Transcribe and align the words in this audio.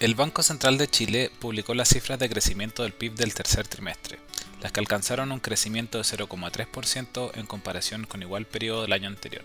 El 0.00 0.14
Banco 0.14 0.42
Central 0.42 0.78
de 0.78 0.88
Chile 0.88 1.30
publicó 1.40 1.74
las 1.74 1.90
cifras 1.90 2.18
de 2.18 2.30
crecimiento 2.30 2.84
del 2.84 2.94
PIB 2.94 3.16
del 3.16 3.34
tercer 3.34 3.68
trimestre, 3.68 4.18
las 4.62 4.72
que 4.72 4.80
alcanzaron 4.80 5.30
un 5.30 5.40
crecimiento 5.40 5.98
de 5.98 6.04
0,3% 6.04 7.32
en 7.34 7.44
comparación 7.44 8.04
con 8.04 8.22
igual 8.22 8.46
periodo 8.46 8.80
del 8.80 8.94
año 8.94 9.08
anterior. 9.08 9.44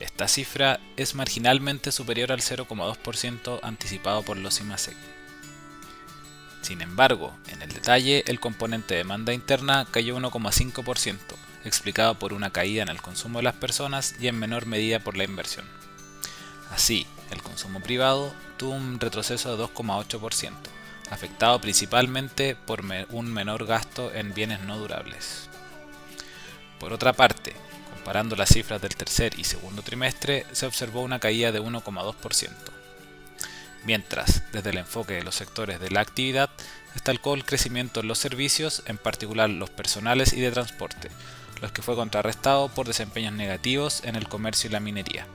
Esta 0.00 0.26
cifra 0.26 0.80
es 0.96 1.14
marginalmente 1.14 1.92
superior 1.92 2.32
al 2.32 2.40
0,2% 2.40 3.60
anticipado 3.62 4.22
por 4.22 4.36
los 4.36 4.58
IMASEC. 4.60 4.96
Sin 6.62 6.82
embargo, 6.82 7.32
en 7.46 7.62
el 7.62 7.72
detalle, 7.72 8.24
el 8.26 8.40
componente 8.40 8.94
de 8.94 8.98
demanda 8.98 9.32
interna 9.32 9.86
cayó 9.88 10.18
1,5%, 10.18 11.18
explicado 11.64 12.18
por 12.18 12.32
una 12.32 12.50
caída 12.50 12.82
en 12.82 12.88
el 12.88 13.00
consumo 13.00 13.38
de 13.38 13.44
las 13.44 13.54
personas 13.54 14.16
y 14.18 14.26
en 14.26 14.40
menor 14.40 14.66
medida 14.66 14.98
por 14.98 15.16
la 15.16 15.22
inversión. 15.22 15.66
Así, 16.72 17.06
el 17.30 17.42
consumo 17.42 17.80
privado 17.80 18.32
tuvo 18.56 18.72
un 18.72 18.98
retroceso 18.98 19.56
de 19.56 19.62
2,8%, 19.62 20.52
afectado 21.10 21.60
principalmente 21.60 22.56
por 22.56 22.82
un 23.10 23.32
menor 23.32 23.66
gasto 23.66 24.12
en 24.14 24.32
bienes 24.32 24.60
no 24.60 24.78
durables. 24.78 25.50
Por 26.80 26.94
otra 26.94 27.12
parte, 27.12 27.52
comparando 27.94 28.36
las 28.36 28.48
cifras 28.48 28.80
del 28.80 28.96
tercer 28.96 29.38
y 29.38 29.44
segundo 29.44 29.82
trimestre, 29.82 30.46
se 30.52 30.66
observó 30.66 31.02
una 31.02 31.20
caída 31.20 31.52
de 31.52 31.60
1,2%. 31.60 32.50
Mientras, 33.84 34.42
desde 34.52 34.70
el 34.70 34.78
enfoque 34.78 35.14
de 35.14 35.24
los 35.24 35.34
sectores 35.34 35.78
de 35.78 35.90
la 35.90 36.00
actividad, 36.00 36.48
destacó 36.94 37.34
el 37.34 37.44
crecimiento 37.44 38.00
en 38.00 38.08
los 38.08 38.18
servicios, 38.18 38.82
en 38.86 38.96
particular 38.96 39.50
los 39.50 39.70
personales 39.70 40.32
y 40.32 40.40
de 40.40 40.52
transporte, 40.52 41.10
los 41.60 41.70
que 41.70 41.82
fue 41.82 41.96
contrarrestado 41.96 42.68
por 42.68 42.86
desempeños 42.86 43.34
negativos 43.34 44.02
en 44.04 44.16
el 44.16 44.28
comercio 44.28 44.68
y 44.68 44.72
la 44.72 44.80
minería. 44.80 45.26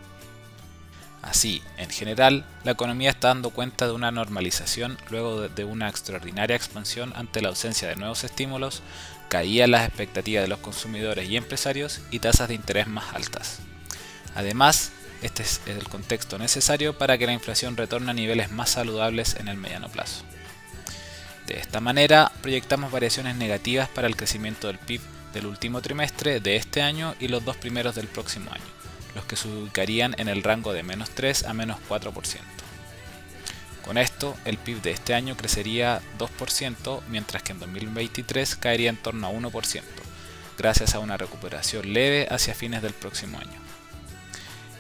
Así, 1.27 1.62
en 1.76 1.90
general, 1.90 2.45
la 2.63 2.72
economía 2.72 3.09
está 3.09 3.27
dando 3.27 3.49
cuenta 3.49 3.85
de 3.85 3.91
una 3.91 4.12
normalización 4.12 4.98
luego 5.09 5.49
de 5.49 5.66
una 5.66 5.90
extraordinaria 5.90 6.55
expansión 6.55 7.12
ante 7.18 7.41
la 7.41 7.49
ausencia 7.49 7.90
de 7.90 7.98
nuevos 7.98 8.24
estímulos, 8.24 8.82
caían 9.27 9.71
las 9.71 9.85
expectativas 9.85 10.43
de 10.43 10.48
los 10.48 10.60
consumidores 10.60 11.29
y 11.29 11.35
empresarios 11.35 11.99
y 12.12 12.20
tasas 12.20 12.48
de 12.48 12.54
interés 12.55 12.88
más 12.88 13.13
altas. 13.13 13.60
Además, 14.35 14.93
este 15.21 15.43
es 15.43 15.60
el 15.66 15.90
contexto 15.90 16.38
necesario 16.38 16.98
para 16.98 17.18
que 17.18 17.26
la 17.26 17.34
inflación 17.34 17.76
retorne 17.76 18.12
a 18.12 18.13
niveles 18.13 18.49
más 18.49 18.70
saludables 18.70 19.35
en 19.35 19.49
el 19.49 19.57
mediano 19.57 19.90
plazo. 19.90 20.23
De 21.46 21.60
esta 21.60 21.82
manera, 21.82 22.32
proyectamos 22.41 22.90
variaciones 22.90 23.35
negativas 23.35 23.90
para 23.90 24.07
el 24.07 24.16
crecimiento 24.16 24.68
del 24.68 24.77
PIB 24.77 25.01
del 25.34 25.48
último 25.48 25.82
trimestre 25.82 26.40
de 26.40 26.55
este 26.55 26.82
año 26.82 27.16
y 27.20 27.27
los 27.27 27.44
dos 27.44 27.57
primeros 27.57 27.96
del 27.96 28.07
próximo 28.07 28.49
año 28.49 28.77
los 29.16 29.26
que 29.26 29.36
se 29.36 29.48
ubicarían 29.48 30.16
en 30.18 30.27
el 30.27 30.44
rango 30.44 30.74
de 30.74 30.84
menos 30.84 31.10
3 31.12 31.46
a 31.46 31.54
menos 31.54 31.77
4%. 31.90 32.13
Con 33.84 33.98
esto, 33.98 34.36
el 34.44 34.58
PIB 34.58 34.82
de 34.82 34.91
este 34.91 35.13
año 35.13 35.38
crecería 35.38 36.02
2%, 36.20 37.02
mientras 37.10 37.41
que 37.41 37.54
en 37.54 37.60
2023 37.60 38.58
caería 38.58 38.90
en 38.90 38.98
torno 38.98 39.28
a 39.28 39.32
1%, 39.32 39.82
gracias 40.58 40.94
a 40.94 41.00
una 41.00 41.16
recuperación 41.16 41.94
leve 41.94 42.28
hacia 42.30 42.54
fines 42.54 42.82
del 42.82 42.94
próximo 42.94 43.38
año. 43.38 43.60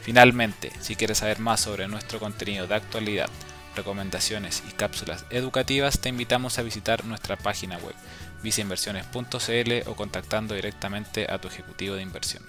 Finalmente, 0.01 0.71
si 0.81 0.95
quieres 0.95 1.19
saber 1.19 1.39
más 1.39 1.61
sobre 1.61 1.87
nuestro 1.87 2.19
contenido 2.19 2.67
de 2.67 2.75
actualidad, 2.75 3.29
recomendaciones 3.77 4.63
y 4.67 4.71
cápsulas 4.73 5.25
educativas, 5.29 5.99
te 5.99 6.09
invitamos 6.09 6.59
a 6.59 6.63
visitar 6.63 7.05
nuestra 7.05 7.37
página 7.37 7.77
web 7.77 7.95
viceinversiones.cl 8.43 9.89
o 9.89 9.95
contactando 9.95 10.55
directamente 10.55 11.27
a 11.31 11.39
tu 11.39 11.47
ejecutivo 11.47 11.95
de 11.95 12.01
inversión. 12.01 12.43